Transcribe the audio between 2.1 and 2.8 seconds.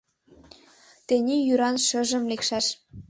лекшаш.